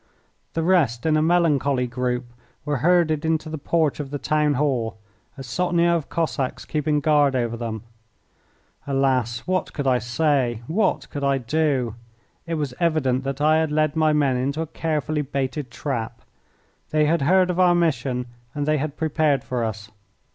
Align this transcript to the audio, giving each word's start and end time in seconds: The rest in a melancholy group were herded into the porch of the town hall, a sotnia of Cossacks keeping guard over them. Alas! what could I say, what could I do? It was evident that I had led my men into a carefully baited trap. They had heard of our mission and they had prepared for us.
The 0.55 0.63
rest 0.63 1.05
in 1.05 1.15
a 1.15 1.21
melancholy 1.21 1.85
group 1.85 2.25
were 2.65 2.77
herded 2.77 3.23
into 3.23 3.49
the 3.51 3.59
porch 3.59 3.99
of 3.99 4.09
the 4.09 4.17
town 4.17 4.55
hall, 4.55 4.97
a 5.37 5.43
sotnia 5.43 5.95
of 5.95 6.09
Cossacks 6.09 6.65
keeping 6.65 7.01
guard 7.01 7.35
over 7.35 7.55
them. 7.55 7.83
Alas! 8.87 9.41
what 9.41 9.73
could 9.73 9.85
I 9.85 9.99
say, 9.99 10.63
what 10.65 11.07
could 11.11 11.23
I 11.23 11.37
do? 11.37 11.93
It 12.47 12.55
was 12.55 12.73
evident 12.79 13.23
that 13.25 13.41
I 13.41 13.57
had 13.57 13.71
led 13.71 13.95
my 13.95 14.11
men 14.11 14.37
into 14.37 14.61
a 14.63 14.73
carefully 14.73 15.21
baited 15.21 15.69
trap. 15.69 16.21
They 16.89 17.05
had 17.05 17.21
heard 17.21 17.51
of 17.51 17.59
our 17.59 17.75
mission 17.75 18.25
and 18.55 18.65
they 18.65 18.79
had 18.79 18.97
prepared 18.97 19.43
for 19.43 19.63
us. 19.63 19.91